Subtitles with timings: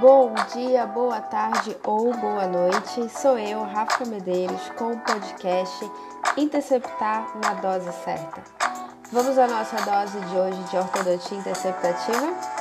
[0.00, 3.08] Bom dia, boa tarde ou boa noite.
[3.18, 5.84] Sou eu, Rafa Medeiros, com o podcast
[6.36, 8.44] Interceptar na Dose Certa.
[9.10, 12.58] Vamos à nossa dose de hoje de ortodontia interceptativa?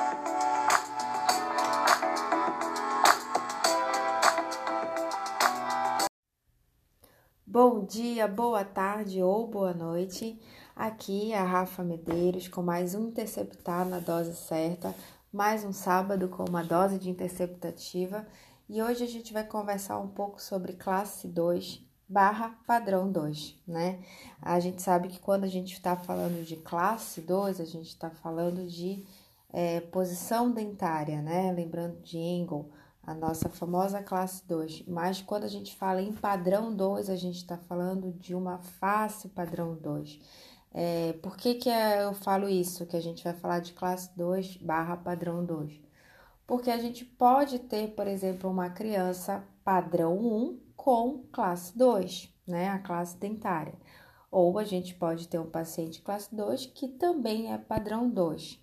[7.45, 10.41] Bom dia, boa tarde ou boa noite.
[10.75, 14.93] Aqui é a Rafa Medeiros com mais um Interceptar na Dose Certa,
[15.37, 18.25] mais um sábado com uma dose de interceptativa
[18.67, 23.99] e hoje a gente vai conversar um pouco sobre classe 2 barra padrão 2, né?
[24.41, 28.09] A gente sabe que quando a gente está falando de classe 2, a gente está
[28.09, 29.05] falando de
[29.53, 31.51] é, posição dentária, né?
[31.51, 32.71] Lembrando de Engel,
[33.03, 34.85] a nossa famosa classe 2.
[34.87, 39.29] Mas quando a gente fala em padrão 2, a gente está falando de uma face
[39.29, 40.19] padrão 2.
[40.79, 42.85] É, por que, que eu falo isso?
[42.85, 45.81] Que a gente vai falar de classe 2 barra padrão 2?
[46.45, 52.69] Porque a gente pode ter, por exemplo, uma criança padrão 1 com classe 2, né?
[52.69, 53.73] A classe dentária.
[54.29, 58.61] Ou a gente pode ter um paciente classe 2 que também é padrão 2.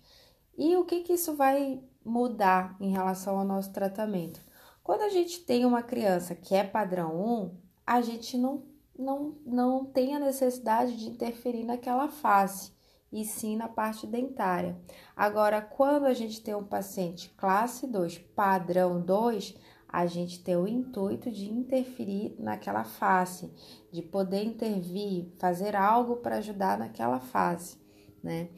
[0.57, 4.39] E o que, que isso vai mudar em relação ao nosso tratamento?
[4.81, 8.63] Quando a gente tem uma criança que é padrão 1, a gente não,
[8.97, 12.73] não, não tem a necessidade de interferir naquela face,
[13.11, 14.77] e sim na parte dentária.
[15.15, 19.55] Agora, quando a gente tem um paciente classe 2, padrão 2,
[19.87, 23.49] a gente tem o intuito de interferir naquela face,
[23.91, 27.77] de poder intervir, fazer algo para ajudar naquela face,
[28.21, 28.49] né?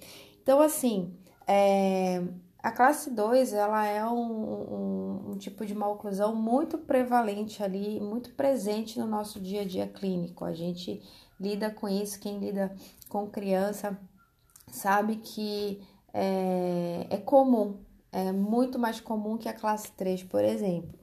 [0.42, 2.24] Então, assim, é,
[2.68, 8.32] a classe 2, ela é um, um, um, tipo de maloclusão muito prevalente ali, muito
[8.32, 10.44] presente no nosso dia a dia clínico.
[10.44, 11.02] A gente
[11.40, 12.76] lida com isso, quem lida
[13.08, 13.98] com criança
[14.70, 15.82] sabe que
[16.14, 17.80] é, é comum,
[18.12, 21.00] é muito mais comum que a classe 3, por exemplo.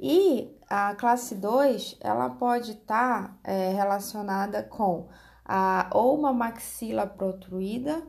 [0.00, 5.06] E a classe 2, ela pode estar tá, é, relacionada com
[5.44, 8.04] a, ou uma maxila protruída,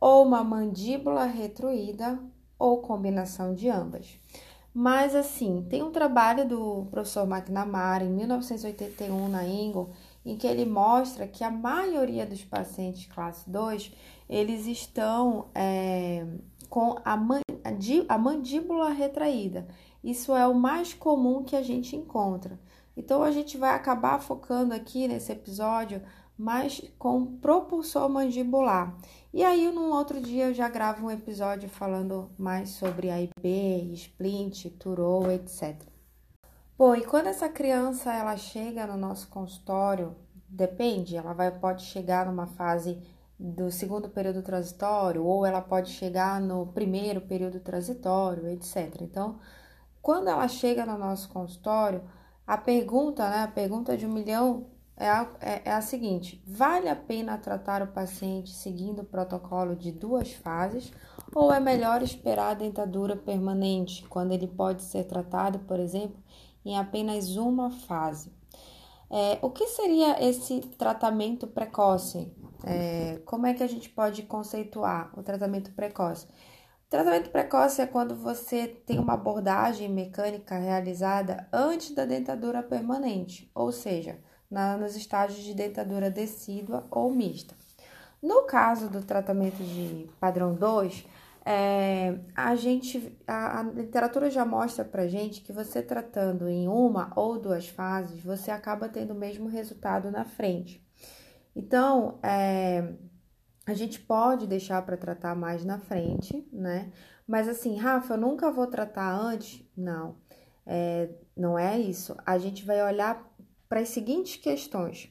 [0.00, 2.18] ou uma mandíbula retruída
[2.58, 4.18] ou combinação de ambas.
[4.72, 9.90] Mas assim, tem um trabalho do professor McNamara em 1981 na Engel,
[10.24, 13.92] em que ele mostra que a maioria dos pacientes classe 2,
[14.28, 16.24] eles estão é,
[16.68, 17.40] com a, man,
[18.08, 19.66] a mandíbula retraída.
[20.04, 22.58] Isso é o mais comum que a gente encontra.
[22.96, 26.02] Então, a gente vai acabar focando aqui nesse episódio
[26.40, 28.96] mais com propulsor mandibular.
[29.32, 34.70] E aí, num outro dia, eu já gravo um episódio falando mais sobre AIB, splint,
[34.78, 35.76] turou, etc.
[36.78, 40.16] Bom, e quando essa criança ela chega no nosso consultório,
[40.48, 42.98] depende, ela vai, pode chegar numa fase
[43.38, 49.02] do segundo período transitório ou ela pode chegar no primeiro período transitório, etc.
[49.02, 49.38] Então,
[50.00, 52.02] quando ela chega no nosso consultório,
[52.46, 54.66] a pergunta, né, a pergunta de um milhão
[55.00, 59.74] é a, é, é a seguinte: vale a pena tratar o paciente seguindo o protocolo
[59.74, 60.92] de duas fases
[61.34, 66.22] ou é melhor esperar a dentadura permanente, quando ele pode ser tratado, por exemplo,
[66.64, 68.32] em apenas uma fase?
[69.10, 72.32] É, o que seria esse tratamento precoce?
[72.64, 76.28] É, como é que a gente pode conceituar o tratamento precoce?
[76.88, 83.70] Tratamento precoce é quando você tem uma abordagem mecânica realizada antes da dentadura permanente, ou
[83.70, 84.18] seja,
[84.50, 87.54] na, nos estágios de dentadura decídua ou mista.
[88.22, 91.06] No caso do tratamento de padrão 2,
[91.44, 97.10] é, a gente, a, a, literatura já mostra pra gente que você tratando em uma
[97.16, 100.86] ou duas fases, você acaba tendo o mesmo resultado na frente.
[101.56, 102.92] Então, é,
[103.66, 106.92] a gente pode deixar para tratar mais na frente, né?
[107.26, 109.64] Mas assim, Rafa, eu nunca vou tratar antes?
[109.76, 110.16] Não,
[110.66, 112.16] é, não é isso.
[112.26, 113.29] A gente vai olhar
[113.70, 115.08] para as seguintes questões.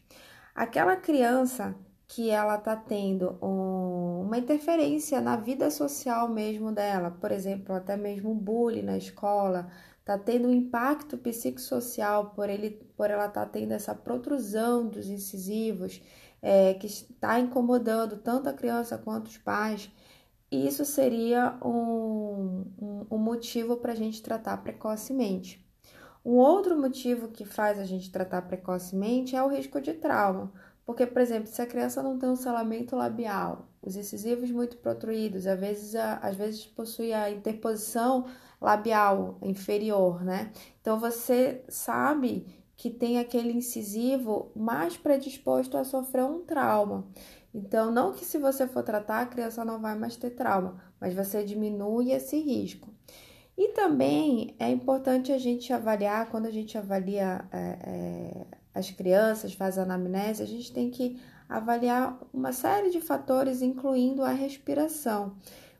[0.53, 1.73] Aquela criança
[2.05, 7.95] que ela tá tendo um, uma interferência na vida social mesmo dela, por exemplo, até
[7.95, 9.71] mesmo bullying na escola,
[10.03, 16.01] tá tendo um impacto psicossocial por ele, por ela tá tendo essa protrusão dos incisivos,
[16.41, 19.89] é, que está incomodando tanto a criança quanto os pais.
[20.51, 25.68] Isso seria um, um, um motivo para a gente tratar precocemente.
[26.23, 30.51] Um outro motivo que faz a gente tratar precocemente é o risco de trauma.
[30.85, 35.45] Porque, por exemplo, se a criança não tem um selamento labial, os incisivos muito protruídos,
[35.45, 38.25] às vezes, às vezes possui a interposição
[38.59, 40.51] labial inferior, né?
[40.81, 47.07] Então você sabe que tem aquele incisivo mais predisposto a sofrer um trauma.
[47.53, 51.13] Então, não que se você for tratar, a criança não vai mais ter trauma, mas
[51.13, 52.89] você diminui esse risco.
[53.59, 59.53] E também é importante a gente avaliar, quando a gente avalia é, é, as crianças,
[59.53, 61.19] faz a anamnese, a gente tem que
[61.49, 65.35] avaliar uma série de fatores, incluindo a respiração.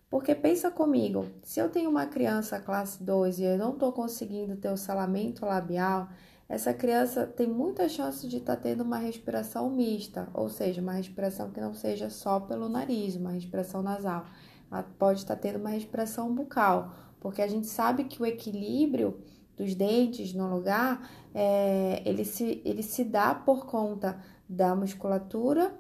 [0.10, 4.58] Porque pensa comigo, se eu tenho uma criança classe 2 e eu não estou conseguindo
[4.58, 6.10] ter o salamento labial,
[6.50, 10.92] essa criança tem muita chance de estar tá tendo uma respiração mista, ou seja, uma
[10.92, 14.26] respiração que não seja só pelo nariz, uma respiração nasal.
[14.70, 19.20] Ela pode estar tá tendo uma respiração bucal, porque a gente sabe que o equilíbrio
[19.58, 24.18] dos dentes no lugar, é, ele, se, ele se dá por conta
[24.48, 25.78] da musculatura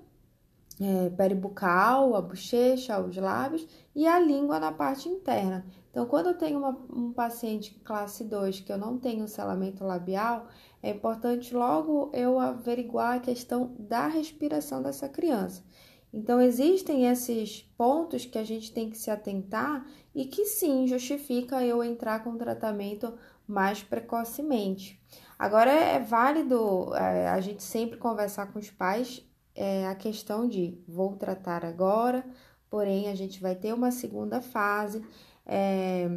[0.82, 5.66] é, peribucal, a bochecha, os lábios e a língua na parte interna.
[5.92, 10.48] Então, quando eu tenho uma, um paciente classe 2 que eu não tenho selamento labial,
[10.82, 15.64] é importante logo eu averiguar a questão da respiração dessa criança.
[16.12, 21.64] Então, existem esses pontos que a gente tem que se atentar e que sim justifica
[21.64, 23.14] eu entrar com tratamento
[23.48, 25.00] mais precocemente.
[25.38, 29.24] Agora, é válido é, a gente sempre conversar com os pais
[29.56, 32.26] é, a questão de vou tratar agora,
[32.70, 35.06] porém a gente vai ter uma segunda fase,
[35.46, 36.10] é,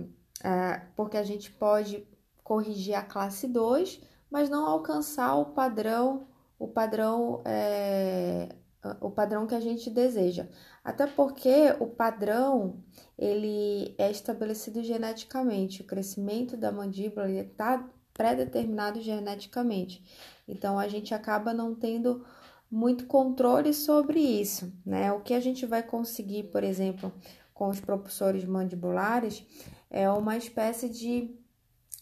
[0.44, 2.06] é, porque a gente pode
[2.44, 4.00] corrigir a classe 2,
[4.30, 6.26] mas não alcançar o padrão,
[6.58, 8.54] o padrão, é,
[9.00, 10.48] o padrão que a gente deseja.
[10.84, 12.82] Até porque o padrão
[13.16, 20.04] ele é estabelecido geneticamente, o crescimento da mandíbula está pré-determinado geneticamente.
[20.46, 22.24] Então a gente acaba não tendo
[22.70, 25.12] muito controle sobre isso, né?
[25.12, 27.12] O que a gente vai conseguir, por exemplo,
[27.52, 29.44] com os propulsores mandibulares
[29.90, 31.38] é uma espécie de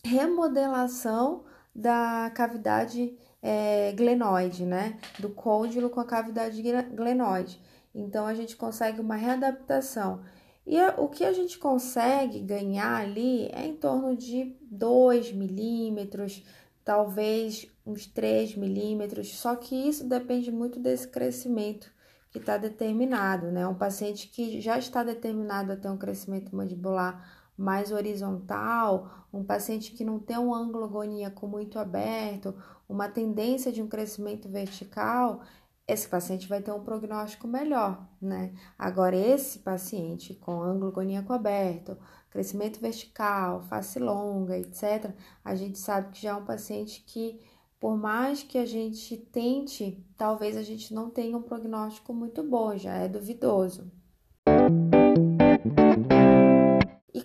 [0.05, 1.45] remodelação
[1.75, 4.99] da cavidade é, glenoide, né?
[5.19, 6.63] Do côndilo com a cavidade
[6.95, 7.61] glenoide.
[7.95, 10.23] Então a gente consegue uma readaptação.
[10.67, 16.45] E o que a gente consegue ganhar ali é em torno de 2 milímetros,
[16.85, 21.91] talvez uns 3 milímetros, só que isso depende muito desse crescimento
[22.31, 23.67] que está determinado, né?
[23.67, 29.93] Um paciente que já está determinado a ter um crescimento mandibular mais horizontal, um paciente
[29.93, 32.55] que não tem um ângulo agoníaco muito aberto,
[32.89, 35.43] uma tendência de um crescimento vertical,
[35.87, 38.55] esse paciente vai ter um prognóstico melhor, né?
[38.79, 41.99] Agora, esse paciente com ângulo agoníaco aberto,
[42.31, 45.13] crescimento vertical, face longa, etc.,
[45.45, 47.41] a gente sabe que já é um paciente que,
[47.79, 52.77] por mais que a gente tente, talvez a gente não tenha um prognóstico muito bom,
[52.77, 53.91] já é duvidoso.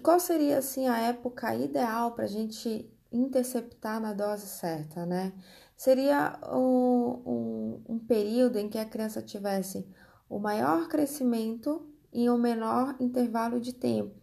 [0.06, 5.34] Qual seria, assim, a época ideal para a gente interceptar na dose certa, né?
[5.76, 9.84] Seria um, um, um período em que a criança tivesse
[10.30, 14.16] o maior crescimento em um menor intervalo de tempo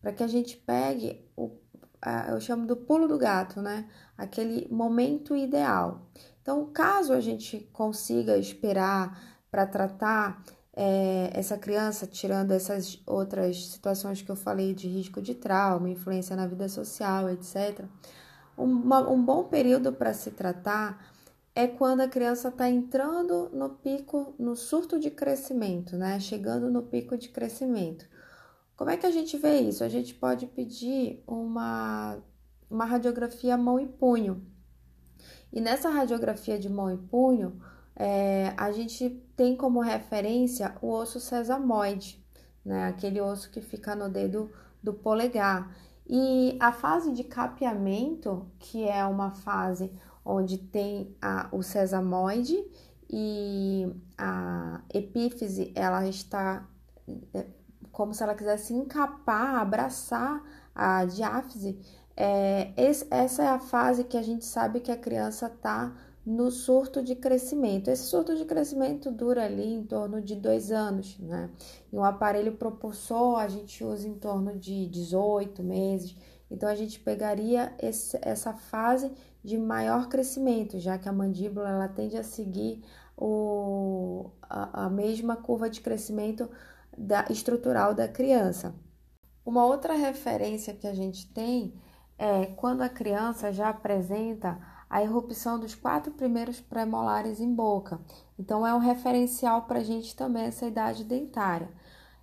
[0.00, 1.50] para que a gente pegue o
[2.30, 3.88] eu chamo do pulo do gato, né?
[4.16, 6.08] Aquele momento ideal.
[6.40, 10.44] Então, caso a gente consiga esperar para tratar
[10.76, 16.36] é, essa criança, tirando essas outras situações que eu falei de risco de trauma, influência
[16.36, 17.86] na vida social, etc.,
[18.56, 21.12] uma, um bom período para se tratar
[21.54, 26.20] é quando a criança está entrando no pico, no surto de crescimento, né?
[26.20, 28.06] Chegando no pico de crescimento.
[28.76, 29.82] Como é que a gente vê isso?
[29.82, 32.18] A gente pode pedir uma,
[32.70, 34.46] uma radiografia mão e punho.
[35.50, 37.58] E nessa radiografia de mão e punho,
[37.96, 42.22] é, a gente tem como referência o osso sesamoide,
[42.64, 42.88] né?
[42.88, 44.50] Aquele osso que fica no dedo
[44.82, 45.74] do polegar.
[46.06, 49.90] E a fase de capeamento, que é uma fase
[50.24, 52.62] onde tem a, o sesamoide
[53.08, 56.68] e a epífise, ela está
[57.34, 57.46] é,
[57.90, 60.42] como se ela quisesse encapar, abraçar
[60.74, 61.80] a diáfise,
[62.16, 65.94] é, esse, essa é a fase que a gente sabe que a criança está
[66.26, 67.88] no surto de crescimento.
[67.88, 71.48] Esse surto de crescimento dura ali em torno de dois anos, né?
[71.92, 76.16] E um aparelho propulsor a gente usa em torno de 18 meses.
[76.50, 81.88] Então a gente pegaria esse, essa fase de maior crescimento, já que a mandíbula ela
[81.88, 82.82] tende a seguir
[83.16, 86.50] o, a, a mesma curva de crescimento
[86.98, 88.74] da, estrutural da criança.
[89.44, 91.72] Uma outra referência que a gente tem
[92.18, 98.00] é quando a criança já apresenta a erupção dos quatro primeiros premolares em boca.
[98.38, 101.68] Então, é um referencial para a gente também essa idade dentária.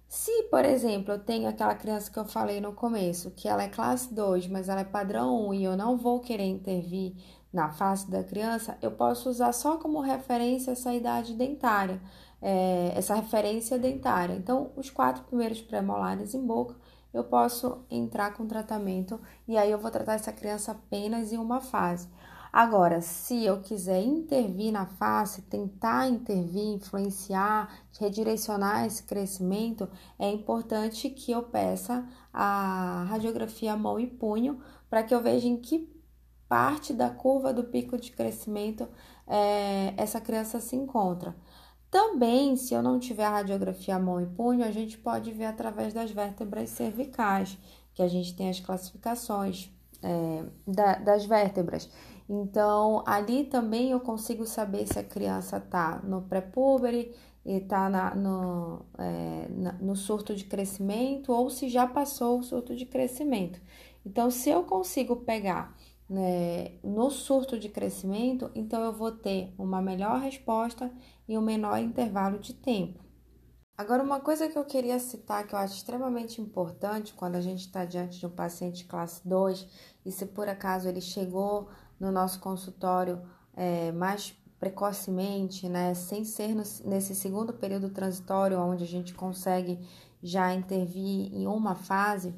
[0.08, 3.68] Se, por exemplo, eu tenho aquela criança que eu falei no começo, que ela é
[3.68, 7.16] classe 2, mas ela é padrão 1 e eu não vou querer intervir
[7.52, 12.02] na face da criança, eu posso usar só como referência essa idade dentária
[12.44, 14.34] é, essa referência dentária.
[14.34, 16.76] Então, os quatro primeiros premolares em boca
[17.14, 21.62] eu posso entrar com tratamento e aí eu vou tratar essa criança apenas em uma
[21.62, 22.10] fase.
[22.54, 27.68] Agora, se eu quiser intervir na face, tentar intervir, influenciar,
[28.00, 35.16] redirecionar esse crescimento, é importante que eu peça a radiografia mão e punho para que
[35.16, 35.92] eu veja em que
[36.48, 38.88] parte da curva do pico de crescimento
[39.26, 41.36] é, essa criança se encontra.
[41.90, 45.92] Também, se eu não tiver a radiografia mão e punho, a gente pode ver através
[45.92, 47.58] das vértebras cervicais,
[47.96, 49.72] que a gente tem as classificações
[50.04, 51.90] é, da, das vértebras.
[52.28, 57.14] Então, ali também eu consigo saber se a criança está no pré-puberty
[57.46, 59.48] e está no, é,
[59.82, 63.60] no surto de crescimento ou se já passou o surto de crescimento.
[64.06, 65.76] Então, se eu consigo pegar
[66.10, 70.92] né, no surto de crescimento, então eu vou ter uma melhor resposta
[71.28, 73.04] e um menor intervalo de tempo.
[73.76, 77.62] Agora, uma coisa que eu queria citar que eu acho extremamente importante quando a gente
[77.62, 79.68] está diante de um paciente classe 2
[80.06, 83.22] e se por acaso ele chegou no nosso consultório
[83.56, 89.80] é, mais precocemente, né, sem ser no, nesse segundo período transitório, onde a gente consegue
[90.22, 92.34] já intervir em uma fase,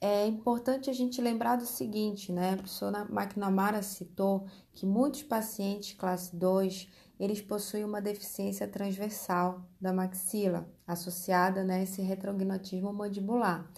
[0.00, 2.54] é importante a gente lembrar do seguinte, né?
[2.54, 6.88] A professora McNamara citou que muitos pacientes classe 2,
[7.20, 13.70] eles possuem uma deficiência transversal da maxila, associada né, a esse retrognatismo mandibular.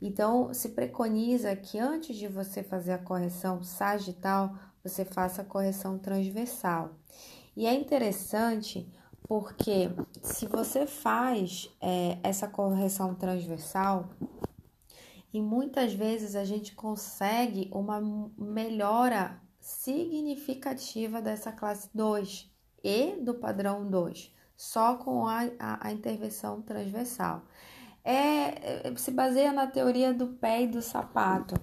[0.00, 5.98] Então, se preconiza que antes de você fazer a correção sagital, você faça a correção
[5.98, 6.94] transversal.
[7.54, 8.90] E é interessante
[9.28, 9.90] porque
[10.22, 14.08] se você faz é, essa correção transversal,
[15.32, 18.00] e muitas vezes a gente consegue uma
[18.36, 22.50] melhora significativa dessa classe 2
[22.82, 27.44] e do padrão 2, só com a, a, a intervenção transversal
[28.04, 31.54] é, é, se baseia na teoria do pé e do sapato.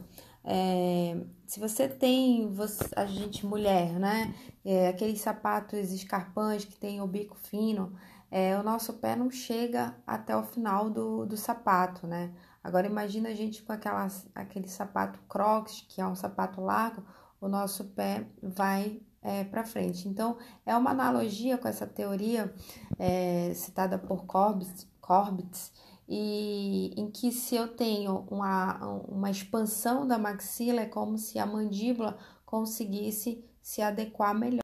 [0.43, 4.33] É, se você tem, você, a gente mulher, né?
[4.63, 7.93] É, aqueles sapatos escarpantes que tem o bico fino,
[8.29, 12.33] é, o nosso pé não chega até o final do, do sapato, né?
[12.63, 17.03] Agora imagina a gente com aquelas, aquele sapato crocs, que é um sapato largo,
[17.39, 20.07] o nosso pé vai é, para frente.
[20.07, 22.53] Então, é uma analogia com essa teoria
[22.99, 25.71] é, citada por Corbett, Corbett
[26.07, 31.45] e em que se eu tenho uma, uma expansão da maxila, é como se a
[31.45, 34.61] mandíbula conseguisse se adequar melhor.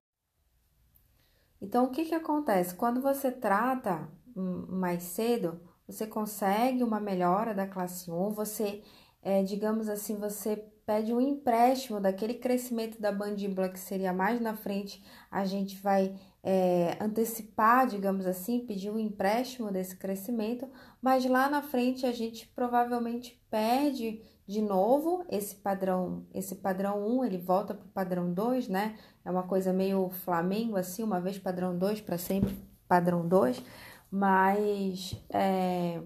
[1.62, 2.76] Então, o que, que acontece?
[2.76, 8.82] Quando você trata mais cedo, você consegue uma melhora da classe 1, você,
[9.22, 14.56] é, digamos assim, você pede um empréstimo daquele crescimento da mandíbula que seria mais na
[14.56, 20.70] frente, a gente vai é, antecipar, digamos assim, pedir um empréstimo desse crescimento,
[21.02, 27.24] mas lá na frente a gente provavelmente perde de novo esse padrão, esse padrão 1,
[27.24, 28.98] ele volta para o padrão 2, né?
[29.24, 32.54] É uma coisa meio Flamengo, assim, uma vez padrão 2 para sempre
[32.90, 33.64] padrão 2,
[34.12, 36.02] mas é,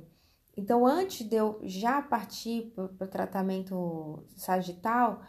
[0.55, 5.21] então antes de eu já partir para o tratamento sagital,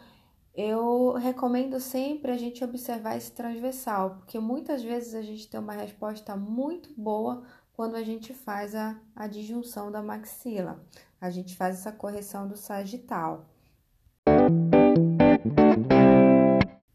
[0.55, 5.73] eu recomendo sempre a gente observar esse transversal, porque muitas vezes a gente tem uma
[5.73, 10.83] resposta muito boa quando a gente faz a, a disjunção da maxila,
[11.21, 13.45] a gente faz essa correção do sagital.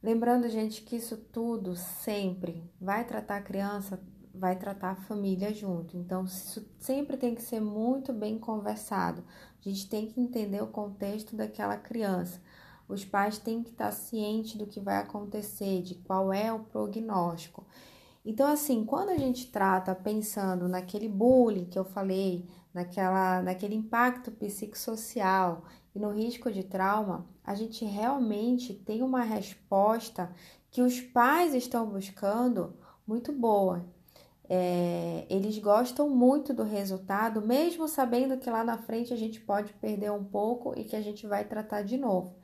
[0.02, 3.98] Lembrando, gente, que isso tudo sempre vai tratar a criança,
[4.34, 5.96] vai tratar a família junto.
[5.96, 9.24] Então, isso sempre tem que ser muito bem conversado.
[9.64, 12.38] A gente tem que entender o contexto daquela criança.
[12.88, 17.66] Os pais têm que estar cientes do que vai acontecer, de qual é o prognóstico.
[18.24, 24.30] Então, assim, quando a gente trata pensando naquele bullying que eu falei, naquela, naquele impacto
[24.30, 25.64] psicossocial
[25.94, 30.34] e no risco de trauma, a gente realmente tem uma resposta
[30.70, 32.74] que os pais estão buscando
[33.06, 33.84] muito boa.
[34.48, 39.72] É, eles gostam muito do resultado, mesmo sabendo que lá na frente a gente pode
[39.74, 42.34] perder um pouco e que a gente vai tratar de novo.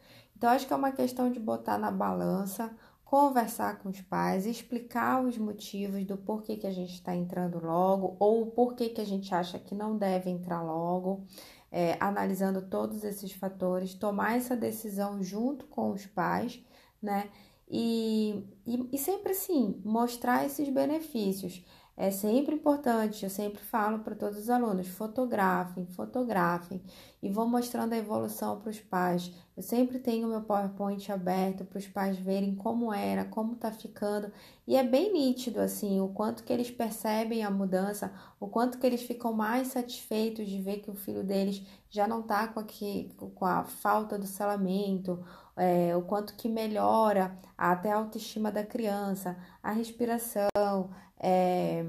[0.41, 5.23] Então, acho que é uma questão de botar na balança, conversar com os pais, explicar
[5.23, 9.05] os motivos do porquê que a gente está entrando logo ou o porquê que a
[9.05, 11.27] gente acha que não deve entrar logo,
[11.71, 16.65] é, analisando todos esses fatores, tomar essa decisão junto com os pais,
[17.03, 17.29] né?
[17.69, 21.63] E, e, e sempre assim, mostrar esses benefícios.
[21.97, 26.81] É sempre importante, eu sempre falo para todos os alunos: fotografem, fotografem
[27.23, 29.31] e vou mostrando a evolução para os pais.
[29.57, 34.33] Eu sempre tenho meu PowerPoint aberto para os pais verem como era, como está ficando,
[34.67, 38.87] e é bem nítido assim o quanto que eles percebem a mudança, o quanto que
[38.87, 42.65] eles ficam mais satisfeitos de ver que o filho deles já não está com,
[43.35, 45.23] com a falta do selamento,
[45.57, 51.85] é, o quanto que melhora até a autoestima da criança, a respiração, é,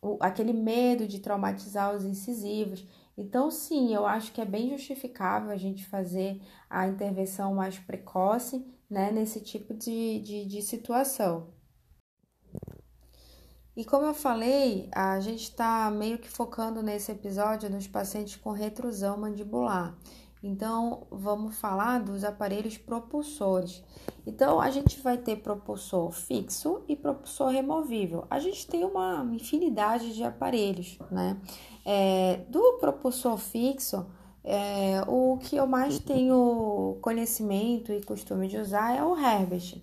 [0.00, 2.86] o, aquele medo de traumatizar os incisivos.
[3.16, 8.64] Então, sim, eu acho que é bem justificável a gente fazer a intervenção mais precoce
[8.88, 11.52] né, nesse tipo de, de, de situação.
[13.76, 18.50] E como eu falei, a gente está meio que focando nesse episódio nos pacientes com
[18.50, 19.96] retrusão mandibular.
[20.42, 23.82] Então, vamos falar dos aparelhos propulsores.
[24.26, 28.24] Então, a gente vai ter propulsor fixo e propulsor removível.
[28.30, 31.40] A gente tem uma infinidade de aparelhos, né?
[31.84, 34.06] É, do propulsor fixo,
[34.44, 39.82] é, o que eu mais tenho conhecimento e costume de usar é o Herbert.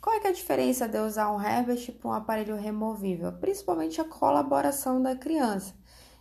[0.00, 3.32] Qual é, é a diferença de usar um Herbert para um aparelho removível?
[3.32, 5.74] Principalmente a colaboração da criança.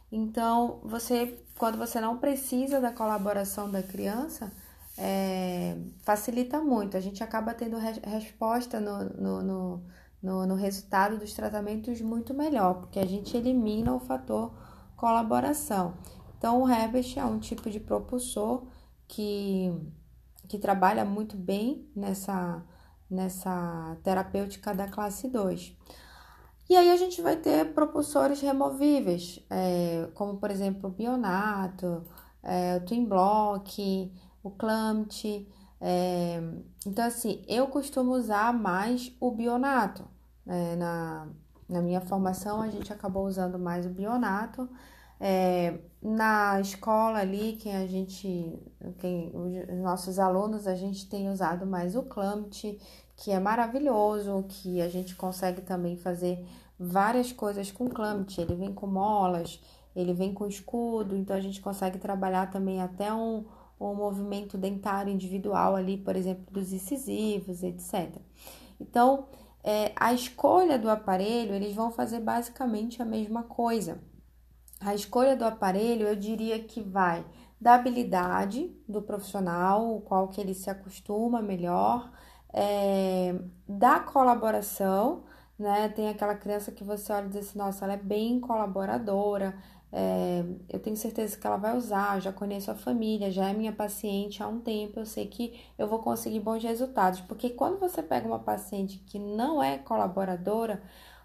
[0.10, 4.52] Então, você, quando você não precisa da colaboração da criança,
[4.98, 6.98] é, facilita muito.
[6.98, 9.84] A gente acaba tendo re resposta no, no, no,
[10.22, 14.54] no, no resultado dos tratamentos muito melhor, porque a gente elimina o fator
[14.96, 15.96] colaboração.
[16.38, 18.66] Então, o Herbert é um tipo de propulsor
[19.08, 19.72] que,
[20.48, 22.64] que trabalha muito bem nessa,
[23.10, 25.76] nessa terapêutica da classe 2.
[26.70, 32.04] E aí a gente vai ter propulsores removíveis, é, como por exemplo o Bionato,
[32.42, 34.12] é, o Twin Block,
[34.44, 35.12] o Clamp.
[35.80, 36.42] É,
[36.86, 40.06] então, assim, eu costumo usar mais o Bionato.
[40.46, 41.28] É, na,
[41.70, 44.70] na minha formação, a gente acabou usando mais o Bionato.
[45.20, 48.60] É, na escola ali, quem a gente,
[49.00, 52.52] quem, os nossos alunos, a gente tem usado mais o Clamp,
[53.24, 56.46] que é maravilhoso, que a gente consegue também fazer
[56.78, 58.30] várias coisas com clamp.
[58.38, 59.62] Ele vem com molas,
[59.96, 63.46] ele vem com escudo, então a gente consegue trabalhar também até um,
[63.80, 68.14] um movimento dentário individual ali, por exemplo, dos incisivos, etc.
[68.78, 69.28] Então,
[69.64, 74.04] é, a escolha do aparelho, eles vão fazer basicamente a mesma coisa.
[74.82, 77.26] A escolha do aparelho, eu diria que vai
[77.60, 82.12] da habilidade do profissional, o qual que ele se acostuma melhor,
[82.54, 83.36] é,
[83.68, 85.24] da colaboração,
[85.58, 85.90] né?
[85.90, 89.56] Tem aquela criança que você olha e diz assim, nossa, ela é bem colaboradora,
[89.96, 93.72] é, eu tenho certeza que ela vai usar, já conheço a família, já é minha
[93.72, 97.22] paciente há um tempo, eu sei que eu vou conseguir bons resultados.
[97.22, 100.82] Porque quando você pega uma paciente que não é colaboradora,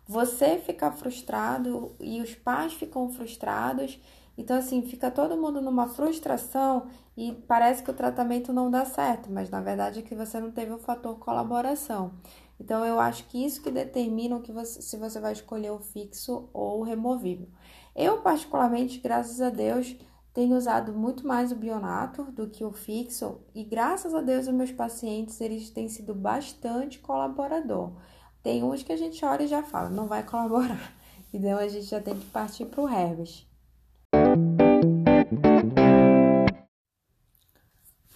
[0.07, 3.99] você fica frustrado e os pais ficam frustrados.
[4.39, 9.29] Então, assim, fica todo mundo numa frustração e parece que o tratamento não dá certo,
[9.33, 12.13] mas na verdade é que você não teve o fator colaboração.
[12.61, 16.49] Então, eu acho que isso que determina que você, se você vai escolher o fixo
[16.53, 17.49] ou o removível.
[17.97, 19.97] Eu, particularmente, graças a Deus,
[20.33, 24.55] tenho usado muito mais o bionato do que o fixo e graças a Deus os
[24.55, 27.93] meus pacientes eles têm sido bastante colaborador.
[28.41, 30.97] Tem uns que a gente olha e já fala, não vai colaborar.
[31.31, 33.48] Então a gente já tem que partir para o Herbes.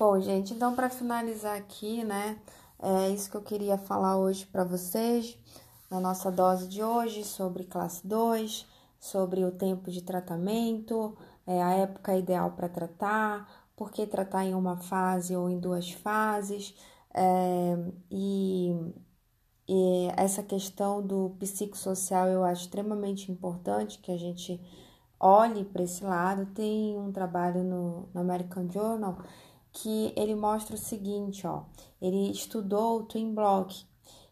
[0.04, 2.36] Bom, gente, então para finalizar aqui, né,
[2.82, 5.38] é isso que eu queria falar hoje para vocês,
[5.88, 8.66] na nossa dose de hoje, sobre classe 2,
[8.98, 14.54] sobre o tempo de tratamento, é, a época ideal para tratar, por que tratar em
[14.56, 16.74] uma fase ou em duas fases,
[17.14, 17.76] é,
[18.10, 18.74] e,
[19.68, 24.60] e essa questão do psicossocial eu acho extremamente importante que a gente
[25.20, 26.46] olhe para esse lado.
[26.46, 29.16] Tem um trabalho no, no American Journal
[29.72, 31.64] que ele mostra o seguinte, ó,
[32.00, 33.84] ele estudou o Twin Block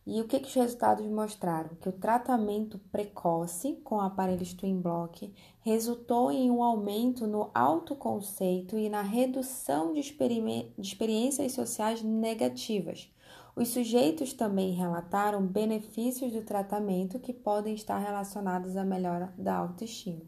[0.07, 1.70] e o que, que os resultados mostraram?
[1.81, 8.88] Que o tratamento precoce com aparelhos Twin Block resultou em um aumento no autoconceito e
[8.88, 13.12] na redução de, de experiências sociais negativas.
[13.55, 20.22] Os sujeitos também relataram benefícios do tratamento que podem estar relacionados à melhora da autoestima.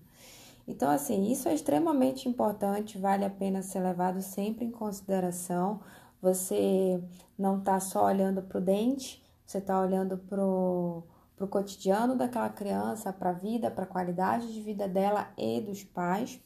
[0.67, 5.81] Então, assim, isso é extremamente importante, vale a pena ser levado sempre em consideração.
[6.21, 7.03] Você
[7.37, 11.05] não está só olhando para o dente, você está olhando para o
[11.51, 16.41] cotidiano daquela criança, para a vida, para a qualidade de vida dela e dos pais.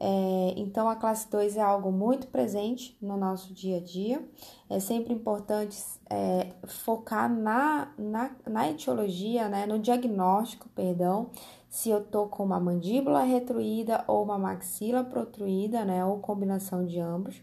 [0.00, 4.24] É, então, a classe 2 é algo muito presente no nosso dia a dia.
[4.70, 5.76] É sempre importante
[6.08, 11.30] é, focar na, na, na etiologia, né, no diagnóstico, perdão,
[11.68, 17.00] se eu tô com uma mandíbula retruída ou uma maxila protruída, né, ou combinação de
[17.00, 17.42] ambos.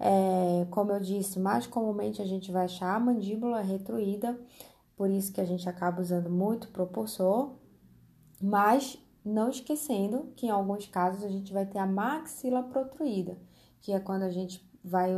[0.00, 4.38] É, como eu disse, mais comumente a gente vai achar a mandíbula retruída,
[4.96, 7.54] por isso que a gente acaba usando muito propulsor,
[8.40, 13.36] mas não esquecendo que em alguns casos a gente vai ter a maxila protruída,
[13.80, 15.10] que é quando a gente vai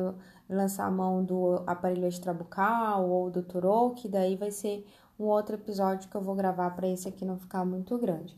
[0.49, 4.87] lançar a mão do aparelho extrabucal ou do turô, que daí vai ser
[5.19, 8.37] um outro episódio que eu vou gravar para esse aqui não ficar muito grande.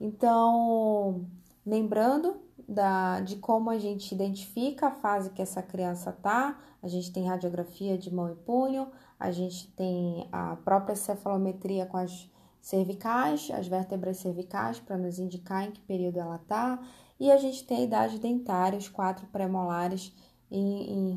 [0.00, 1.24] Então,
[1.64, 2.36] lembrando
[2.68, 7.26] da, de como a gente identifica a fase que essa criança tá, a gente tem
[7.26, 8.88] radiografia de mão e punho,
[9.18, 12.28] a gente tem a própria cefalometria com as
[12.66, 16.82] cervicais, as vértebras cervicais, para nos indicar em que período ela tá,
[17.18, 20.12] e a gente tem a idade dentária, os quatro premolares
[20.50, 21.16] em, em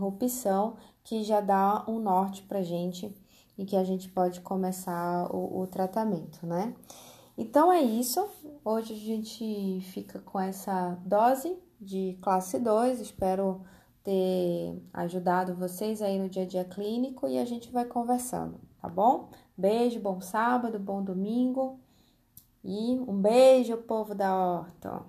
[1.04, 3.12] que já dá um norte para gente
[3.58, 6.76] e que a gente pode começar o, o tratamento, né?
[7.36, 8.24] Então é isso.
[8.64, 13.00] Hoje a gente fica com essa dose de classe 2.
[13.00, 13.62] Espero
[14.04, 18.88] ter ajudado vocês aí no dia a dia clínico e a gente vai conversando, tá
[18.88, 19.32] bom?
[19.60, 21.78] Beijo, bom sábado, bom domingo
[22.63, 25.04] e um beijo, povo da horta.